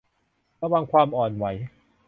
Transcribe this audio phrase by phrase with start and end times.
[0.61, 1.45] ระวังความอ่อนไหว